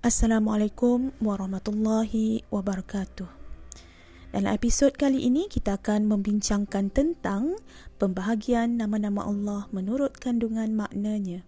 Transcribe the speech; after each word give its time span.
Assalamualaikum 0.00 1.12
warahmatullahi 1.20 2.48
wabarakatuh. 2.48 3.28
Dalam 4.32 4.48
episod 4.56 4.96
kali 4.96 5.28
ini 5.28 5.44
kita 5.44 5.76
akan 5.76 6.08
membincangkan 6.08 6.88
tentang 6.88 7.60
pembahagian 8.00 8.80
nama-nama 8.80 9.28
Allah 9.28 9.68
menurut 9.76 10.16
kandungan 10.16 10.72
maknanya. 10.72 11.44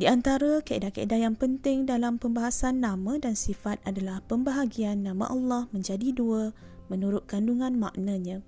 Di 0.00 0.08
antara 0.08 0.64
kaedah-kaedah 0.64 1.28
yang 1.28 1.36
penting 1.36 1.84
dalam 1.84 2.16
pembahasan 2.16 2.80
nama 2.80 3.20
dan 3.20 3.36
sifat 3.36 3.84
adalah 3.84 4.24
pembahagian 4.24 5.04
nama 5.04 5.28
Allah 5.28 5.68
menjadi 5.76 6.08
dua 6.16 6.56
menurut 6.88 7.28
kandungan 7.28 7.76
maknanya. 7.76 8.40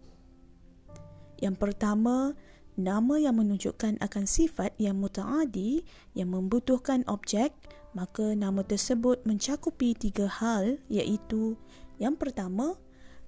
Yang 1.44 1.60
pertama, 1.60 2.32
nama 2.72 3.20
yang 3.20 3.36
menunjukkan 3.36 4.00
akan 4.00 4.24
sifat 4.24 4.72
yang 4.80 4.96
mutaadi 4.96 5.84
yang 6.16 6.32
membutuhkan 6.32 7.04
objek, 7.04 7.52
maka 7.92 8.38
nama 8.38 8.62
tersebut 8.62 9.26
mencakupi 9.26 9.98
tiga 9.98 10.30
hal 10.30 10.78
iaitu 10.86 11.58
yang 12.00 12.16
pertama, 12.16 12.80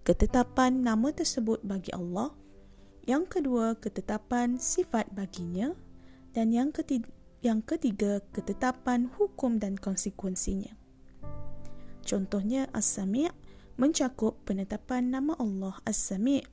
ketetapan 0.07 0.81
nama 0.81 1.13
tersebut 1.13 1.61
bagi 1.61 1.93
Allah. 1.93 2.33
Yang 3.05 3.39
kedua, 3.39 3.75
ketetapan 3.77 4.57
sifat 4.57 5.11
baginya 5.13 5.75
dan 6.33 6.55
yang 6.55 6.71
ketiga 6.71 7.11
yang 7.43 7.59
ketiga, 7.59 8.23
ketetapan 8.31 9.11
hukum 9.19 9.59
dan 9.59 9.75
konsekuensinya. 9.75 10.79
Contohnya, 12.07 12.71
As-Sami' 12.71 13.35
mencakup 13.75 14.39
penetapan 14.47 15.11
nama 15.11 15.35
Allah 15.43 15.75
As-Sami' 15.83 16.47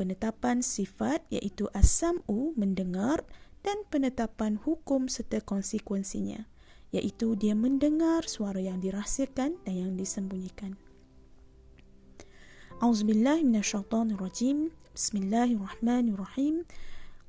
penetapan 0.00 0.64
sifat 0.64 1.20
iaitu 1.28 1.68
As-Sam'u 1.76 2.56
mendengar 2.56 3.20
dan 3.60 3.84
penetapan 3.92 4.56
hukum 4.56 5.12
serta 5.12 5.44
konsekuensinya 5.44 6.48
iaitu 6.95 7.35
dia 7.35 7.53
mendengar 7.53 8.23
suara 8.29 8.61
yang 8.61 8.79
dirahsiakan 8.79 9.59
dan 9.63 9.73
yang 9.73 9.93
disembunyikan. 9.99 10.79
Auzubillahi 12.79 13.43
minasyaitonirrajim. 13.43 14.71
Bismillahirrahmanirrahim. 14.95 16.63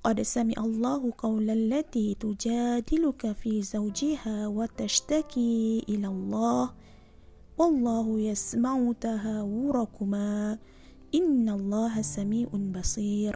قد 0.06 0.22
سمع 0.22 0.54
الله 0.58 1.12
قول 1.18 1.50
التي 1.50 2.14
تجادلك 2.14 3.32
في 3.32 3.62
زوجها 3.62 4.46
وتشتكي 4.46 5.82
إلى 5.88 6.06
الله 6.06 6.70
والله 7.58 8.20
يسمع 8.20 8.92
تهاوركما 9.00 10.58
إن 11.14 11.48
الله 11.48 12.02
سميع 12.02 12.46
بصير 12.54 13.34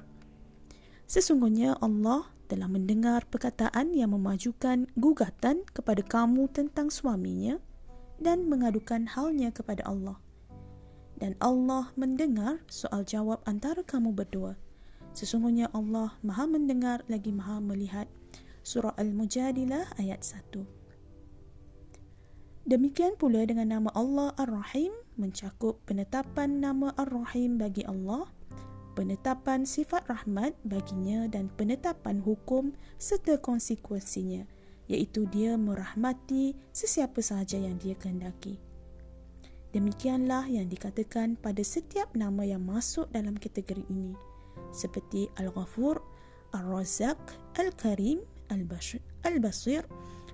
Sesungguhnya 1.10 1.74
Allah 1.82 2.30
telah 2.45 2.69
mendengar 2.69 3.25
perkataan 3.25 3.93
yang 3.97 4.13
memajukan 4.13 4.85
gugatan 4.93 5.65
kepada 5.73 6.05
kamu 6.05 6.45
tentang 6.53 6.93
suaminya 6.93 7.57
dan 8.21 8.47
mengadukan 8.47 9.09
halnya 9.09 9.49
kepada 9.49 9.83
Allah. 9.85 10.17
Dan 11.15 11.33
Allah 11.39 11.95
mendengar 11.95 12.59
soal 12.67 13.07
jawab 13.07 13.39
antara 13.47 13.81
kamu 13.81 14.11
berdua. 14.11 14.59
Sesungguhnya 15.15 15.71
Allah 15.71 16.11
maha 16.21 16.43
mendengar 16.43 17.07
lagi 17.07 17.31
maha 17.31 17.63
melihat. 17.63 18.11
Surah 18.65 18.97
Al-Mujadilah 18.99 19.95
ayat 20.01 20.25
1. 20.25 20.65
Demikian 22.65 23.13
pula 23.15 23.45
dengan 23.45 23.77
nama 23.77 23.93
Allah 23.93 24.33
Ar-Rahim 24.41 24.89
mencakup 25.21 25.79
penetapan 25.85 26.59
nama 26.59 26.91
Ar-Rahim 26.97 27.61
bagi 27.61 27.85
Allah, 27.85 28.27
penetapan 28.95 29.67
sifat 29.67 30.07
rahmat 30.07 30.55
baginya 30.63 31.27
dan 31.27 31.51
penetapan 31.53 32.23
hukum 32.23 32.71
serta 32.95 33.37
konsekuensinya, 33.37 34.47
iaitu 34.87 35.27
dia 35.29 35.59
merahmati 35.59 36.55
sesiapa 36.71 37.19
sahaja 37.19 37.59
yang 37.59 37.75
dia 37.77 37.93
kehendaki. 37.99 38.57
Demikianlah 39.75 40.47
yang 40.47 40.71
dikatakan 40.71 41.35
pada 41.35 41.59
setiap 41.59 42.07
nama 42.15 42.47
yang 42.47 42.63
masuk 42.63 43.11
dalam 43.11 43.35
kategori 43.35 43.83
ini 43.91 44.15
seperti 44.71 45.27
Al-Ghafur, 45.35 45.99
Al-Razak, 46.55 47.19
Al-Karim, 47.59 48.23
Al-Basir, 48.51 49.83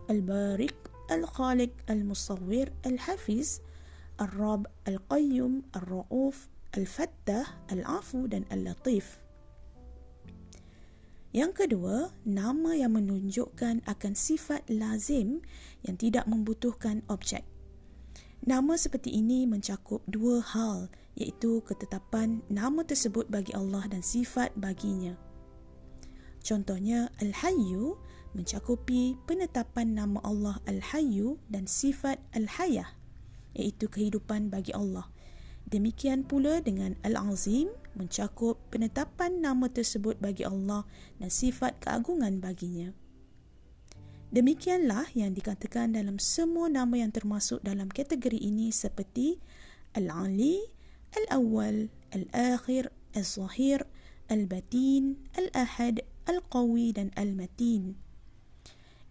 Al-Barik, 0.09 0.77
Al-Khaliq, 1.09 1.73
Al-Musawwir, 1.89 2.69
Al-Hafiz, 2.85 3.65
Al-Rab, 4.21 4.69
Al-Qayyum, 4.85 5.65
Al-Ra'uf, 5.73 6.49
Al-Fattah, 6.71 7.67
Al-Afu 7.67 8.31
dan 8.31 8.47
Al-Latif. 8.47 9.19
Yang 11.35 11.63
kedua, 11.63 12.15
nama 12.23 12.75
yang 12.75 12.95
menunjukkan 12.95 13.87
akan 13.87 14.13
sifat 14.15 14.67
lazim 14.71 15.43
yang 15.83 15.99
tidak 15.99 16.27
membutuhkan 16.27 17.03
objek. 17.11 17.43
Nama 18.41 18.73
seperti 18.79 19.15
ini 19.19 19.43
mencakup 19.47 19.99
dua 20.07 20.39
hal 20.39 20.87
iaitu 21.19 21.59
ketetapan 21.67 22.39
nama 22.47 22.87
tersebut 22.87 23.27
bagi 23.27 23.51
Allah 23.51 23.83
dan 23.91 23.99
sifat 23.99 24.55
baginya. 24.55 25.19
Contohnya 26.39 27.11
Al-Hayyu 27.19 27.99
mencakupi 28.31 29.19
penetapan 29.27 29.91
nama 29.91 30.23
Allah 30.23 30.57
Al-Hayyu 30.65 31.35
dan 31.51 31.67
sifat 31.67 32.17
Al-Hayah 32.31 32.95
iaitu 33.59 33.91
kehidupan 33.91 34.47
bagi 34.47 34.71
Allah. 34.71 35.10
Demikian 35.71 36.27
pula 36.27 36.59
dengan 36.59 36.99
Al-Azim 36.99 37.71
mencakup 37.95 38.59
penetapan 38.67 39.39
nama 39.39 39.71
tersebut 39.71 40.19
bagi 40.19 40.43
Allah 40.43 40.83
dan 41.15 41.31
sifat 41.31 41.79
keagungan 41.79 42.43
baginya. 42.43 42.91
Demikianlah 44.35 45.11
yang 45.15 45.31
dikatakan 45.31 45.95
dalam 45.95 46.19
semua 46.19 46.67
nama 46.67 46.99
yang 46.99 47.11
termasuk 47.11 47.63
dalam 47.63 47.87
kategori 47.87 48.35
ini 48.35 48.71
seperti 48.71 49.39
Al-Ali, 49.95 50.59
Al-Awwal, 51.15 51.91
Al-Akhir, 52.15 52.91
Al-Zahir, 53.11 53.87
Al-Batin, 54.31 55.19
Al-Ahad, 55.35 56.03
Al-Qawi 56.27 56.95
dan 56.95 57.11
Al-Matin. 57.19 57.99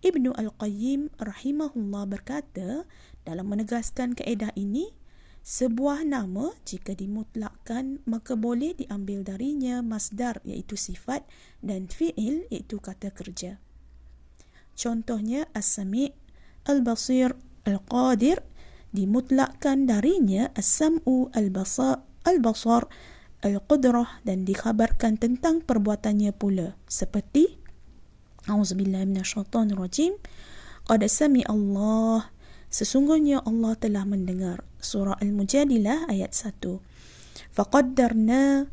Ibnu 0.00 0.32
Al-Qayyim 0.32 1.12
rahimahullah 1.20 2.08
berkata 2.08 2.88
dalam 3.28 3.52
menegaskan 3.52 4.16
kaedah 4.16 4.56
ini, 4.56 4.96
sebuah 5.40 6.04
nama 6.04 6.52
jika 6.68 6.92
dimutlakkan 6.92 8.04
maka 8.04 8.36
boleh 8.36 8.76
diambil 8.76 9.24
darinya 9.24 9.80
masdar 9.80 10.38
iaitu 10.44 10.76
sifat 10.76 11.24
dan 11.64 11.88
fi'il 11.88 12.46
iaitu 12.52 12.78
kata 12.78 13.10
kerja. 13.10 13.58
Contohnya 14.76 15.48
As-Sami' 15.52 16.12
Al-Basir 16.64 17.36
Al-Qadir 17.64 18.40
dimutlakkan 18.90 19.86
darinya 19.86 20.50
as-sam'u 20.58 21.30
al-basar 21.30 22.02
al-basar 22.26 22.90
al-qudrah 23.40 24.20
dan 24.26 24.42
dikhabarkan 24.44 25.16
tentang 25.16 25.62
perbuatannya 25.62 26.34
pula 26.34 26.74
seperti 26.90 27.56
auzubillahi 28.50 29.06
minasyaitonirrajim 29.08 30.18
qad 30.90 31.00
sami 31.06 31.46
Allah 31.46 32.34
sesungguhnya 32.70 33.42
Allah 33.44 33.76
telah 33.76 34.06
mendengar 34.06 34.64
surah 34.78 35.18
al-mujadilah 35.18 36.08
ayat 36.08 36.32
1 36.32 36.80
faqaddarna 37.50 38.70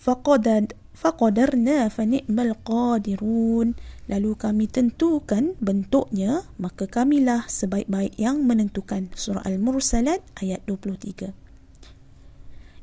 faqadad 0.00 0.72
faqadarna 0.96 1.92
fa 1.92 2.08
ni'mal 2.08 2.56
qadirun. 2.64 3.76
Lalu 4.10 4.30
kami 4.34 4.66
tentukan 4.66 5.54
bentuknya 5.62 6.48
maka 6.58 6.90
kamilah 6.90 7.46
sebaik-baik 7.46 8.18
yang 8.18 8.42
menentukan 8.42 9.12
surah 9.14 9.46
al-mursalat 9.46 10.24
ayat 10.40 10.64
23 10.66 11.36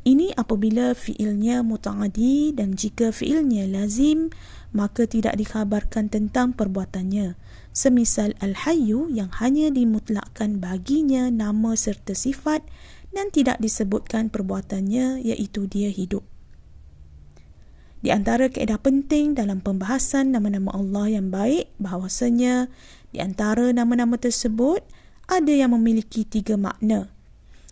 ini 0.08 0.32
apabila 0.40 0.96
fiilnya 0.96 1.68
mutaaddi 1.68 2.56
dan 2.56 2.80
jika 2.80 3.12
fiilnya 3.12 3.68
lazim 3.68 4.32
maka 4.72 5.04
tidak 5.04 5.36
dikhabarkan 5.36 6.08
tentang 6.08 6.56
perbuatannya 6.56 7.36
semisal 7.78 8.34
al-hayyu 8.42 9.06
yang 9.14 9.30
hanya 9.38 9.70
dimutlakkan 9.70 10.58
baginya 10.58 11.30
nama 11.30 11.78
serta 11.78 12.18
sifat 12.18 12.66
dan 13.14 13.30
tidak 13.30 13.62
disebutkan 13.62 14.34
perbuatannya 14.34 15.22
iaitu 15.22 15.70
dia 15.70 15.94
hidup. 15.94 16.26
Di 18.02 18.10
antara 18.10 18.50
keedah 18.50 18.82
penting 18.82 19.38
dalam 19.38 19.62
pembahasan 19.62 20.34
nama-nama 20.34 20.74
Allah 20.74 21.22
yang 21.22 21.30
baik 21.30 21.70
bahawasanya 21.78 22.66
di 23.14 23.22
antara 23.22 23.70
nama-nama 23.70 24.18
tersebut 24.18 24.82
ada 25.30 25.54
yang 25.54 25.78
memiliki 25.78 26.26
tiga 26.26 26.58
makna 26.58 27.14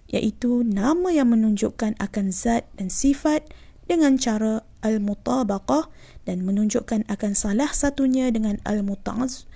iaitu 0.09 0.61
nama 0.61 1.09
yang 1.09 1.33
menunjukkan 1.33 1.97
akan 1.97 2.29
zat 2.29 2.69
dan 2.77 2.93
sifat 2.93 3.49
dengan 3.89 4.17
cara 4.21 4.65
al-mutabaqah 4.85 5.89
dan 6.25 6.45
menunjukkan 6.45 7.05
akan 7.09 7.33
salah 7.33 7.69
satunya 7.73 8.29
dengan 8.29 8.61
al-muta'az 8.65 9.49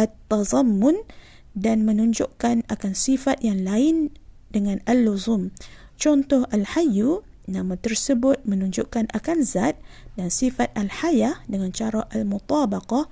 at-tazammun 0.00 1.02
dan 1.54 1.86
menunjukkan 1.86 2.66
akan 2.66 2.92
sifat 2.92 3.38
yang 3.44 3.62
lain 3.62 4.10
dengan 4.50 4.82
al-luzum. 4.86 5.54
Contoh 5.98 6.46
al-hayyu 6.50 7.22
Nama 7.44 7.76
tersebut 7.76 8.40
menunjukkan 8.48 9.12
akan 9.12 9.44
zat 9.44 9.76
dan 10.16 10.32
sifat 10.32 10.72
al-hayah 10.72 11.44
dengan 11.44 11.76
cara 11.76 12.08
al-mutabaqah 12.08 13.04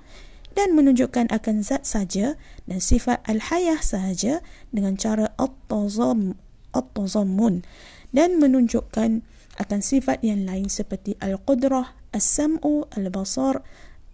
dan 0.57 0.73
menunjukkan 0.73 1.29
akan 1.29 1.61
zat 1.61 1.85
saja 1.85 2.33
dan 2.65 2.81
sifat 2.81 3.21
al-hayah 3.29 3.77
sahaja 3.77 4.41
dengan 4.73 4.97
cara 4.97 5.37
at-tazam 5.37 6.33
at-tazammun 6.73 7.61
dan 8.09 8.41
menunjukkan 8.41 9.21
akan 9.61 9.79
sifat 9.85 10.25
yang 10.25 10.49
lain 10.49 10.65
seperti 10.65 11.13
al-qudrah, 11.21 11.93
as-sam'u, 12.09 12.89
al-basar, 12.89 13.61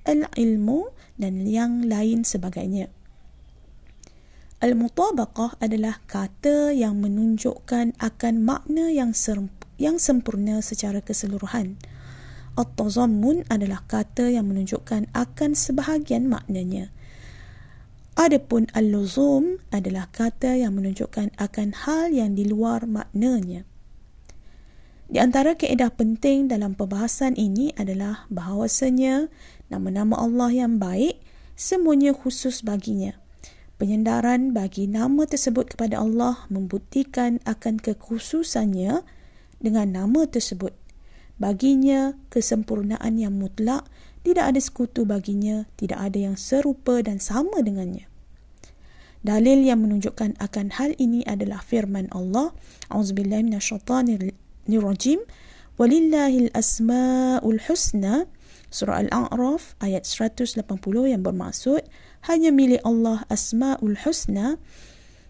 al-ilmu 0.10 0.90
dan 1.22 1.46
yang 1.46 1.86
lain 1.86 2.26
sebagainya. 2.26 2.90
Al-mutabaqah 4.60 5.62
adalah 5.62 6.02
kata 6.10 6.74
yang 6.74 7.00
menunjukkan 7.00 7.96
akan 7.96 8.34
makna 8.44 8.92
yang 8.92 9.14
yang 9.80 9.96
sempurna 10.02 10.60
secara 10.60 11.00
keseluruhan. 11.00 11.80
At-tazammun 12.58 13.48
adalah 13.48 13.86
kata 13.88 14.34
yang 14.34 14.52
menunjukkan 14.52 15.16
akan 15.16 15.52
sebahagian 15.56 16.28
maknanya. 16.28 16.92
Adapun 18.20 18.68
al-luzum 18.76 19.64
adalah 19.72 20.12
kata 20.12 20.60
yang 20.60 20.76
menunjukkan 20.76 21.40
akan 21.40 21.72
hal 21.88 22.12
yang 22.12 22.36
di 22.36 22.44
luar 22.44 22.84
maknanya. 22.84 23.69
Di 25.10 25.18
antara 25.18 25.58
kaedah 25.58 25.90
penting 25.90 26.54
dalam 26.54 26.78
perbahasan 26.78 27.34
ini 27.34 27.74
adalah 27.74 28.30
bahawasanya 28.30 29.26
nama-nama 29.74 30.22
Allah 30.22 30.54
yang 30.54 30.78
baik 30.78 31.18
semuanya 31.58 32.14
khusus 32.14 32.62
baginya. 32.62 33.18
Penyendaran 33.82 34.54
bagi 34.54 34.86
nama 34.86 35.26
tersebut 35.26 35.74
kepada 35.74 35.98
Allah 35.98 36.46
membuktikan 36.54 37.42
akan 37.50 37.82
kekhususannya 37.82 39.02
dengan 39.58 39.88
nama 39.90 40.30
tersebut. 40.30 40.78
Baginya, 41.42 42.14
kesempurnaan 42.30 43.18
yang 43.18 43.34
mutlak, 43.34 43.90
tidak 44.22 44.54
ada 44.54 44.62
sekutu 44.62 45.10
baginya, 45.10 45.66
tidak 45.80 46.06
ada 46.06 46.22
yang 46.22 46.36
serupa 46.38 47.02
dan 47.02 47.18
sama 47.18 47.66
dengannya. 47.66 48.06
Dalil 49.26 49.66
yang 49.66 49.82
menunjukkan 49.82 50.38
akan 50.38 50.76
hal 50.78 50.94
ini 51.02 51.26
adalah 51.26 51.64
firman 51.66 52.12
Allah, 52.14 52.54
Auzubillahi 52.94 53.48
minasyaitanirrajim, 54.70 55.20
Walillahil 55.82 56.54
asma'ul 56.54 57.60
husna, 57.66 58.30
surah 58.70 59.02
Al-A'raf 59.02 59.74
ayat 59.82 60.06
180 60.06 60.62
yang 61.10 61.26
bermaksud, 61.26 61.82
hanya 62.30 62.54
milik 62.54 62.84
Allah 62.84 63.24
Asmaul 63.32 63.96
Husna 64.04 64.60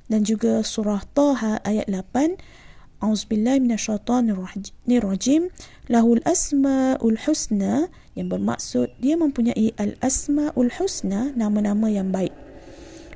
dan 0.09 0.25
juga 0.25 0.65
surah 0.65 1.05
Taha 1.13 1.61
ayat 1.61 1.85
8 1.85 2.35
Auzubillahi 2.99 3.63
minasyaitonirrajim 3.63 5.47
lahul 5.87 6.19
asmaul 6.27 7.15
husna 7.23 7.87
yang 8.11 8.27
bermaksud 8.27 8.91
dia 8.99 9.15
mempunyai 9.15 9.71
al 9.79 9.95
asmaul 10.03 10.67
husna 10.67 11.31
nama-nama 11.31 11.87
yang 11.87 12.11
baik. 12.11 12.35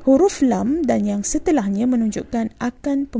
Huruf 0.07 0.39
lam 0.39 0.87
dan 0.87 1.03
yang 1.03 1.27
setelahnya 1.27 1.83
menunjukkan 1.83 2.55
akan 2.63 3.11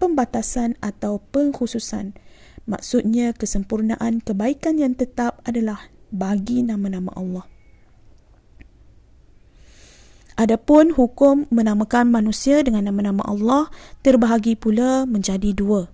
pembatasan 0.00 0.80
atau 0.80 1.20
pengkhususan. 1.28 2.16
Maksudnya 2.64 3.36
kesempurnaan 3.36 4.24
kebaikan 4.24 4.80
yang 4.80 4.96
tetap 4.96 5.44
adalah 5.44 5.92
bagi 6.08 6.64
nama-nama 6.64 7.12
Allah. 7.12 7.44
Adapun 10.40 10.96
hukum 10.96 11.44
menamakan 11.52 12.08
manusia 12.08 12.64
dengan 12.64 12.88
nama-nama 12.88 13.20
Allah 13.28 13.68
terbahagi 14.00 14.56
pula 14.56 15.04
menjadi 15.04 15.52
dua. 15.52 15.92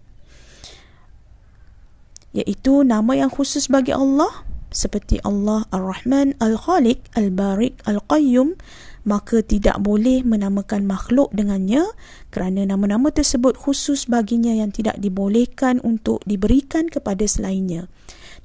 Iaitu 2.30 2.86
nama 2.86 3.18
yang 3.18 3.32
khusus 3.32 3.66
bagi 3.66 3.90
Allah 3.90 4.46
seperti 4.70 5.18
Allah 5.26 5.66
Ar-Rahman, 5.74 6.38
Al-Khaliq, 6.38 7.10
Al-Barik, 7.18 7.82
Al-Qayyum 7.90 8.54
maka 9.06 9.38
tidak 9.40 9.78
boleh 9.78 10.26
menamakan 10.26 10.82
makhluk 10.82 11.30
dengannya 11.30 11.86
kerana 12.34 12.66
nama-nama 12.66 13.14
tersebut 13.14 13.54
khusus 13.54 14.10
baginya 14.10 14.50
yang 14.50 14.74
tidak 14.74 14.98
dibolehkan 14.98 15.78
untuk 15.86 16.26
diberikan 16.26 16.90
kepada 16.90 17.22
selainnya. 17.24 17.86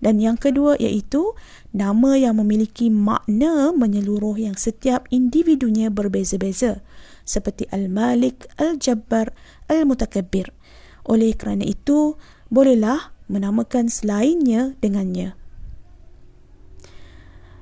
Dan 0.01 0.21
yang 0.21 0.37
kedua 0.37 0.77
iaitu 0.77 1.33
nama 1.73 2.13
yang 2.13 2.37
memiliki 2.37 2.93
makna 2.93 3.73
menyeluruh 3.73 4.37
yang 4.37 4.53
setiap 4.53 5.09
individunya 5.09 5.89
berbeza-beza 5.89 6.85
seperti 7.25 7.69
Al-Malik, 7.73 8.49
Al-Jabbar, 8.57 9.33
Al-Mutakabbir. 9.69 10.53
Oleh 11.05 11.33
kerana 11.33 11.65
itu, 11.65 12.17
bolehlah 12.53 13.13
menamakan 13.29 13.89
selainnya 13.89 14.77
dengannya. 14.81 15.40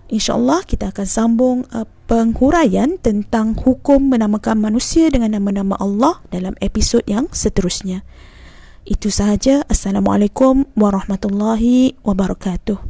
InsyaAllah 0.09 0.65
kita 0.65 0.89
akan 0.89 1.05
sambung 1.05 1.57
uh, 1.69 1.85
penghuraian 2.09 2.97
tentang 2.97 3.53
hukum 3.53 4.09
menamakan 4.09 4.57
manusia 4.57 5.05
dengan 5.13 5.37
nama-nama 5.37 5.77
Allah 5.77 6.17
dalam 6.33 6.57
episod 6.65 7.05
yang 7.05 7.29
seterusnya. 7.29 8.01
Itu 8.89 9.13
sahaja. 9.13 9.61
Assalamualaikum 9.69 10.65
warahmatullahi 10.73 11.93
wabarakatuh. 12.01 12.81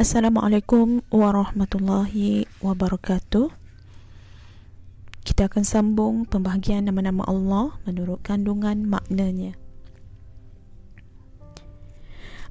Assalamualaikum 0.00 1.04
warahmatullahi 1.12 2.48
wabarakatuh. 2.64 3.52
Kita 5.28 5.52
akan 5.52 5.64
sambung 5.68 6.14
pembahagian 6.24 6.88
nama-nama 6.88 7.28
Allah 7.28 7.76
menurut 7.84 8.24
kandungan 8.24 8.88
maknanya. 8.88 9.60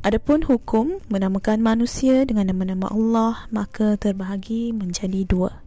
Adapun 0.03 0.44
hukum 0.44 1.00
menamakan 1.07 1.63
manusia 1.63 2.27
dengan 2.27 2.51
nama-nama 2.51 2.91
Allah 2.91 3.47
maka 3.55 3.95
terbahagi 3.95 4.75
menjadi 4.75 5.23
dua. 5.23 5.63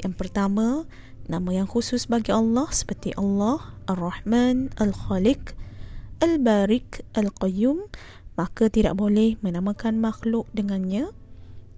Yang 0.00 0.16
pertama, 0.16 0.88
nama 1.28 1.52
yang 1.52 1.68
khusus 1.68 2.08
bagi 2.08 2.32
Allah 2.32 2.64
seperti 2.72 3.12
Allah, 3.20 3.76
Ar-Rahman, 3.84 4.72
Al-Khaliq, 4.80 5.52
Al-Barik, 6.24 7.04
Al-Qayyum, 7.12 7.84
maka 8.32 8.72
tidak 8.72 8.96
boleh 8.96 9.36
menamakan 9.44 10.00
makhluk 10.00 10.48
dengannya 10.56 11.12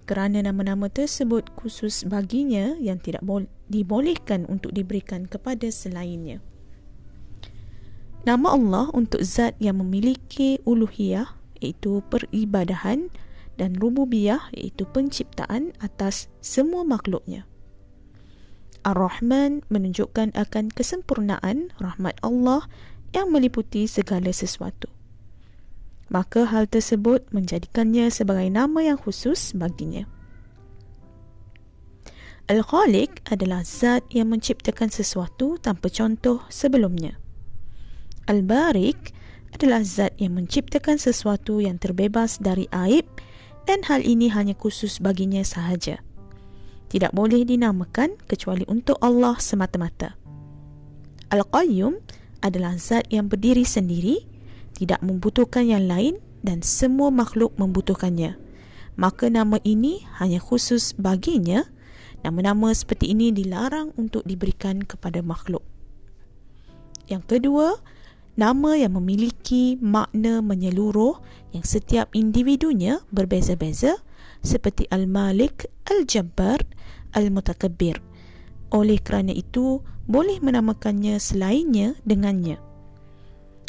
kerana 0.07 0.39
nama-nama 0.39 0.87
tersebut 0.87 1.51
khusus 1.59 2.07
baginya 2.07 2.79
yang 2.79 3.03
tidak 3.03 3.27
dibolehkan 3.67 4.47
untuk 4.47 4.71
diberikan 4.71 5.27
kepada 5.27 5.67
selainnya. 5.67 6.39
Nama 8.23 8.55
Allah 8.55 8.87
untuk 8.95 9.19
zat 9.19 9.59
yang 9.59 9.83
memiliki 9.83 10.63
uluhiyah 10.63 11.36
iaitu 11.57 12.05
peribadahan 12.07 13.09
dan 13.57 13.73
rububiyah 13.75 14.53
iaitu 14.53 14.85
penciptaan 14.93 15.73
atas 15.81 16.29
semua 16.39 16.85
makhluknya. 16.85 17.49
Ar-Rahman 18.85 19.67
menunjukkan 19.67 20.37
akan 20.37 20.71
kesempurnaan 20.71 21.75
rahmat 21.81 22.15
Allah 22.23 22.69
yang 23.11 23.33
meliputi 23.33 23.83
segala 23.89 24.31
sesuatu. 24.31 24.87
Maka 26.07 26.47
hal 26.47 26.71
tersebut 26.71 27.27
menjadikannya 27.35 28.07
sebagai 28.07 28.47
nama 28.47 28.79
yang 28.79 28.95
khusus 28.95 29.51
baginya. 29.51 30.07
Al-Khaliq 32.47 33.27
adalah 33.27 33.67
zat 33.67 34.07
yang 34.07 34.31
menciptakan 34.31 34.87
sesuatu 34.87 35.59
tanpa 35.59 35.91
contoh 35.91 36.47
sebelumnya. 36.47 37.19
Al-Barik 38.23 39.11
adalah 39.57 39.81
zat 39.81 40.13
yang 40.21 40.37
menciptakan 40.37 41.01
sesuatu 41.01 41.57
yang 41.57 41.81
terbebas 41.81 42.37
dari 42.37 42.69
aib 42.69 43.09
dan 43.65 43.81
hal 43.89 44.05
ini 44.05 44.29
hanya 44.29 44.53
khusus 44.53 45.01
baginya 45.01 45.41
sahaja 45.41 45.99
tidak 46.87 47.11
boleh 47.11 47.43
dinamakan 47.43 48.15
kecuali 48.25 48.63
untuk 48.67 48.95
Allah 49.03 49.35
semata-mata. 49.37 50.15
Al-Qayyum 51.27 51.99
adalah 52.39 52.79
zat 52.79 53.11
yang 53.11 53.27
berdiri 53.27 53.67
sendiri, 53.67 54.23
tidak 54.71 55.03
membutuhkan 55.03 55.67
yang 55.67 55.83
lain 55.85 56.23
dan 56.39 56.63
semua 56.63 57.11
makhluk 57.11 57.51
membutuhkannya. 57.59 58.39
Maka 58.97 59.27
nama 59.29 59.59
ini 59.67 60.07
hanya 60.17 60.39
khusus 60.39 60.95
baginya. 60.95 61.67
Nama-nama 62.25 62.73
seperti 62.73 63.13
ini 63.13 63.29
dilarang 63.29 63.93
untuk 63.99 64.25
diberikan 64.25 64.81
kepada 64.81 65.21
makhluk. 65.21 65.61
Yang 67.05 67.23
kedua, 67.37 67.77
nama 68.37 68.77
yang 68.77 68.93
memiliki 68.95 69.75
makna 69.81 70.45
menyeluruh 70.45 71.17
yang 71.51 71.65
setiap 71.65 72.13
individunya 72.13 73.01
berbeza-beza 73.09 73.97
seperti 74.45 74.85
Al-Malik, 74.93 75.65
Al-Jabbar, 75.89 76.61
Al-Mutakabbir. 77.17 77.97
Oleh 78.69 79.01
kerana 79.01 79.33
itu, 79.33 79.81
boleh 80.05 80.37
menamakannya 80.39 81.17
selainnya 81.17 81.97
dengannya. 82.05 82.61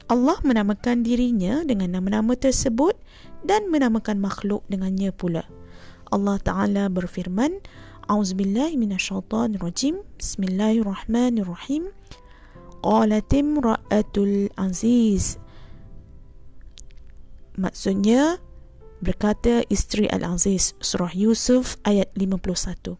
Allah 0.08 0.36
menamakan 0.44 1.04
dirinya 1.04 1.64
dengan 1.64 1.96
nama-nama 1.96 2.36
tersebut 2.36 2.96
dan 3.44 3.68
menamakan 3.72 4.20
makhluk 4.20 4.64
dengannya 4.68 5.12
pula. 5.12 5.44
Allah 6.08 6.40
Ta'ala 6.40 6.88
berfirman, 6.88 7.60
A'udzubillahi 8.08 8.80
minasyaitanirrajim. 8.80 10.00
Bismillahirrahmanirrahim. 10.16 11.92
Qalat 12.84 13.30
imra'atul 13.34 14.52
aziz. 14.56 15.38
Maksudnya, 17.58 18.38
Berkata 18.98 19.62
isteri 19.70 20.10
Al-Aziz 20.10 20.74
surah 20.82 21.14
Yusuf 21.14 21.78
ayat 21.86 22.10
51. 22.18 22.98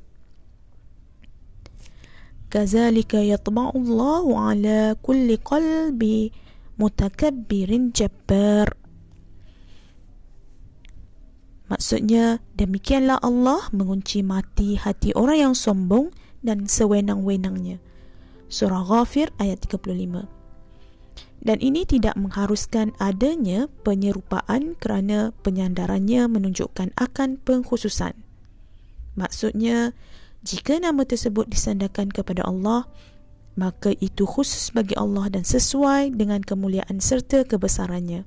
Kazalika 2.47 3.18
yatba'u 3.18 3.75
Allah 3.75 4.25
ala 4.54 4.80
kulli 5.02 5.42
qalbi 5.42 6.30
mutakabbirin 6.78 7.90
jabbar. 7.90 8.78
Maksudnya 11.66 12.38
demikianlah 12.54 13.18
Allah 13.18 13.66
mengunci 13.75 14.23
mati 14.23 14.78
hati 14.78 15.11
orang 15.18 15.50
yang 15.50 15.54
sombong 15.58 16.14
dan 16.47 16.70
sewenang-wenangnya. 16.70 17.82
Surah 18.49 18.85
Ghafir 18.85 19.31
ayat 19.37 19.61
35 19.64 20.38
dan 21.38 21.62
ini 21.62 21.87
tidak 21.87 22.19
mengharuskan 22.19 22.95
adanya 22.99 23.71
penyerupaan 23.87 24.75
kerana 24.75 25.31
penyandarannya 25.47 26.26
menunjukkan 26.26 26.99
akan 26.99 27.38
pengkhususan. 27.47 28.14
Maksudnya, 29.14 29.95
jika 30.43 30.78
nama 30.78 31.07
tersebut 31.07 31.47
disandarkan 31.50 32.11
kepada 32.11 32.47
Allah, 32.47 32.90
maka 33.59 33.95
itu 33.99 34.23
khusus 34.26 34.71
bagi 34.71 34.95
Allah 34.95 35.31
dan 35.31 35.43
sesuai 35.43 36.14
dengan 36.14 36.43
kemuliaan 36.43 37.02
serta 37.02 37.43
kebesarannya. 37.47 38.23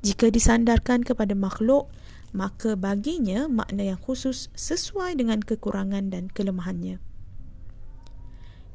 Jika 0.00 0.32
disandarkan 0.32 1.04
kepada 1.04 1.36
makhluk, 1.36 1.92
maka 2.32 2.74
baginya 2.80 3.44
makna 3.44 3.92
yang 3.92 4.00
khusus 4.00 4.48
sesuai 4.56 5.20
dengan 5.20 5.44
kekurangan 5.44 6.08
dan 6.08 6.32
kelemahannya. 6.32 7.11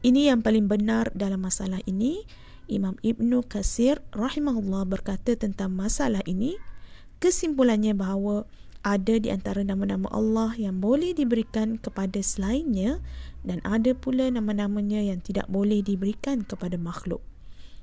Ini 0.07 0.31
yang 0.31 0.39
paling 0.39 0.71
benar 0.71 1.11
dalam 1.11 1.43
masalah 1.43 1.83
ini. 1.83 2.23
Imam 2.71 2.95
Ibnu 3.03 3.43
Kasir 3.43 3.99
rahimahullah 4.15 4.87
berkata 4.87 5.35
tentang 5.35 5.75
masalah 5.75 6.23
ini. 6.23 6.55
Kesimpulannya 7.19 7.91
bahawa 7.91 8.47
ada 8.87 9.19
di 9.19 9.27
antara 9.27 9.67
nama-nama 9.67 10.07
Allah 10.15 10.55
yang 10.55 10.79
boleh 10.79 11.11
diberikan 11.11 11.75
kepada 11.75 12.23
selainnya 12.23 13.03
dan 13.43 13.59
ada 13.67 13.91
pula 13.91 14.31
nama-namanya 14.31 15.03
yang 15.03 15.19
tidak 15.19 15.43
boleh 15.51 15.83
diberikan 15.83 16.47
kepada 16.47 16.79
makhluk. 16.79 17.19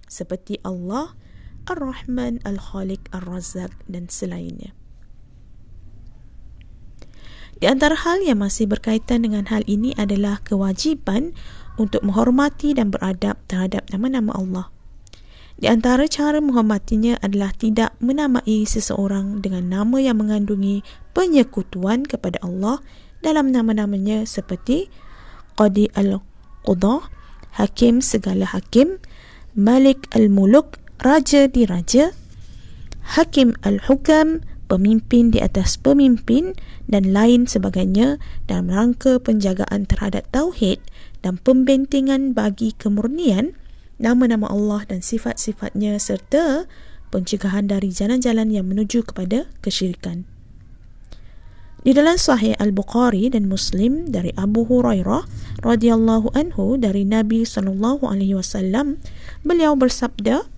Seperti 0.08 0.56
Allah 0.64 1.12
Ar-Rahman 1.68 2.40
Al-Khaliq 2.40 3.04
Ar-Razzaq 3.12 3.84
dan 3.84 4.08
selainnya. 4.08 4.72
Di 7.60 7.68
antara 7.68 7.94
hal 8.00 8.24
yang 8.24 8.40
masih 8.40 8.64
berkaitan 8.64 9.28
dengan 9.28 9.44
hal 9.52 9.60
ini 9.68 9.92
adalah 10.00 10.40
kewajiban 10.40 11.36
untuk 11.80 12.02
menghormati 12.06 12.74
dan 12.74 12.90
beradab 12.94 13.38
terhadap 13.50 13.86
nama-nama 13.90 14.32
Allah. 14.34 14.66
Di 15.54 15.70
antara 15.70 16.10
cara 16.10 16.42
menghormatinya 16.42 17.22
adalah 17.22 17.54
tidak 17.54 17.94
menamai 18.02 18.66
seseorang 18.66 19.38
dengan 19.38 19.70
nama 19.70 20.02
yang 20.02 20.18
mengandungi 20.18 20.82
penyekutuan 21.14 22.02
kepada 22.02 22.42
Allah 22.42 22.82
dalam 23.22 23.54
nama-namanya 23.54 24.26
seperti 24.26 24.90
Qadi 25.54 25.94
Al-Qudah, 25.94 27.06
Hakim 27.54 28.02
segala 28.02 28.50
hakim, 28.50 28.98
Malik 29.54 30.10
Al-Muluk, 30.10 30.82
Raja 30.98 31.46
di 31.46 31.62
Raja, 31.62 32.10
Hakim 33.14 33.54
Al-Hukam, 33.62 34.42
pemimpin 34.66 35.30
di 35.30 35.38
atas 35.38 35.78
pemimpin 35.78 36.58
dan 36.90 37.14
lain 37.14 37.46
sebagainya 37.46 38.18
dalam 38.50 38.72
rangka 38.72 39.22
penjagaan 39.22 39.86
terhadap 39.86 40.26
tauhid 40.34 40.82
dan 41.24 41.40
pembentengan 41.40 42.36
bagi 42.36 42.76
kemurnian 42.76 43.56
nama-nama 43.96 44.52
Allah 44.52 44.84
dan 44.84 45.00
sifat-sifatnya 45.00 45.96
serta 45.96 46.68
pencegahan 47.08 47.64
dari 47.64 47.88
jalan-jalan 47.88 48.52
yang 48.52 48.68
menuju 48.68 49.08
kepada 49.08 49.48
kesyirikan. 49.64 50.28
Di 51.84 51.92
dalam 51.92 52.16
Sahih 52.16 52.56
Al-Bukhari 52.60 53.28
dan 53.32 53.48
Muslim 53.48 54.08
dari 54.08 54.32
Abu 54.36 54.64
Hurairah 54.68 55.24
radhiyallahu 55.64 56.32
anhu 56.32 56.80
dari 56.80 57.04
Nabi 57.04 57.44
sallallahu 57.44 58.04
alaihi 58.08 58.36
wasallam 58.36 59.00
beliau 59.44 59.76
bersabda 59.76 60.48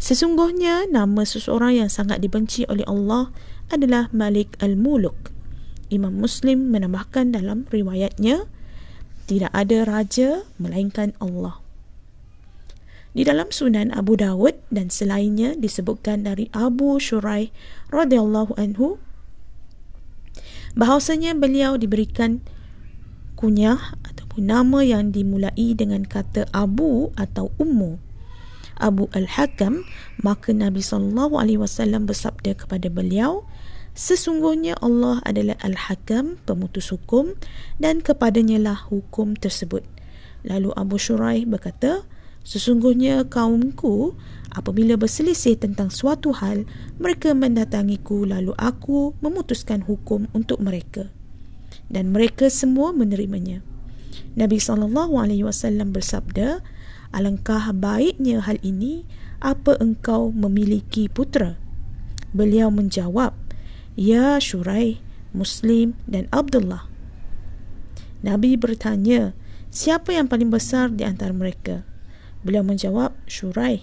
Sesungguhnya 0.00 0.88
nama 0.88 1.28
seseorang 1.28 1.84
yang 1.84 1.90
sangat 1.92 2.24
dibenci 2.24 2.64
oleh 2.72 2.88
Allah 2.88 3.28
adalah 3.68 4.08
Malik 4.16 4.56
Al-Muluk. 4.64 5.28
Imam 5.92 6.16
Muslim 6.16 6.72
menambahkan 6.72 7.36
dalam 7.36 7.68
riwayatnya 7.68 8.48
tidak 9.30 9.54
ada 9.54 9.86
raja 9.86 10.42
melainkan 10.58 11.14
Allah. 11.22 11.62
Di 13.14 13.22
dalam 13.22 13.54
Sunan 13.54 13.94
Abu 13.94 14.18
Dawud 14.18 14.58
dan 14.74 14.90
selainnya 14.90 15.54
disebutkan 15.54 16.26
dari 16.26 16.50
Abu 16.50 16.98
Shuraih 16.98 17.54
radhiyallahu 17.94 18.58
anhu 18.58 18.98
bahawasanya 20.74 21.38
beliau 21.38 21.78
diberikan 21.78 22.42
kunyah 23.38 23.94
ataupun 24.02 24.50
nama 24.50 24.82
yang 24.82 25.14
dimulai 25.14 25.78
dengan 25.78 26.02
kata 26.02 26.50
Abu 26.50 27.14
atau 27.14 27.54
Ummu. 27.62 28.02
Abu 28.80 29.12
Al-Hakam, 29.12 29.84
maka 30.24 30.56
Nabi 30.56 30.80
sallallahu 30.80 31.36
alaihi 31.36 31.60
wasallam 31.60 32.08
bersabda 32.08 32.56
kepada 32.56 32.88
beliau, 32.88 33.44
sesungguhnya 33.94 34.78
Allah 34.80 35.22
adalah 35.26 35.56
Al-Hakam, 35.60 36.40
pemutus 36.44 36.90
hukum 36.90 37.34
dan 37.78 38.00
kepadanya 38.04 38.58
lah 38.58 38.78
hukum 38.88 39.36
tersebut. 39.36 39.84
Lalu 40.46 40.72
Abu 40.74 40.96
Shuraih 40.96 41.44
berkata, 41.44 42.06
Sesungguhnya 42.40 43.28
kaumku 43.28 44.16
apabila 44.48 44.96
berselisih 44.96 45.60
tentang 45.60 45.92
suatu 45.92 46.32
hal 46.32 46.64
mereka 46.96 47.36
mendatangiku 47.36 48.24
lalu 48.24 48.56
aku 48.56 49.12
memutuskan 49.20 49.84
hukum 49.84 50.24
untuk 50.32 50.58
mereka 50.64 51.12
dan 51.92 52.14
mereka 52.14 52.48
semua 52.48 52.94
menerimanya. 52.94 53.60
Nabi 54.38 54.62
saw 54.62 54.78
bersabda, 55.90 56.62
alangkah 57.10 57.74
baiknya 57.74 58.40
hal 58.40 58.62
ini 58.62 59.02
apa 59.42 59.74
engkau 59.82 60.30
memiliki 60.30 61.10
putera? 61.10 61.58
Beliau 62.30 62.70
menjawab, 62.70 63.34
ya 63.94 64.38
Syurai, 64.42 64.98
Muslim 65.30 65.98
dan 66.06 66.26
Abdullah. 66.34 66.86
Nabi 68.20 68.58
bertanya, 68.60 69.32
siapa 69.72 70.12
yang 70.12 70.28
paling 70.28 70.52
besar 70.52 70.92
di 70.92 71.06
antara 71.06 71.32
mereka? 71.32 71.86
Beliau 72.44 72.64
menjawab, 72.66 73.16
Syurai. 73.24 73.80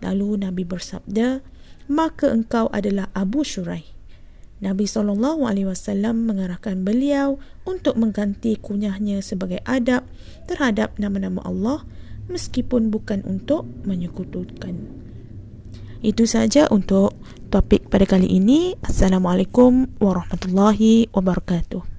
Lalu 0.00 0.44
Nabi 0.44 0.64
bersabda, 0.64 1.44
maka 1.88 2.32
engkau 2.32 2.72
adalah 2.72 3.12
Abu 3.12 3.44
Syurai. 3.44 3.96
Nabi 4.56 4.88
SAW 4.88 5.12
mengarahkan 6.16 6.80
beliau 6.80 7.36
untuk 7.68 8.00
mengganti 8.00 8.56
kunyahnya 8.56 9.20
sebagai 9.20 9.60
adab 9.68 10.08
terhadap 10.48 10.96
nama-nama 10.96 11.44
Allah 11.44 11.84
meskipun 12.32 12.88
bukan 12.88 13.20
untuk 13.28 13.68
menyekutukan. 13.84 14.74
Itu 16.00 16.24
saja 16.24 16.68
untuk 16.72 17.12
topik 17.48 17.88
pada 17.88 18.04
kali 18.04 18.26
ini. 18.28 18.74
Assalamualaikum 18.82 19.88
warahmatullahi 20.02 21.08
wabarakatuh. 21.14 21.95